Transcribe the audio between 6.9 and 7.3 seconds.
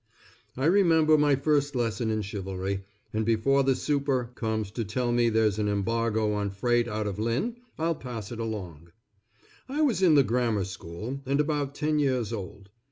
of